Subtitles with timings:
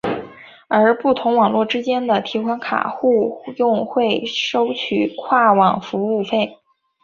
[0.67, 6.57] 而不同网络之间的提款卡互用会收取跨网服务费。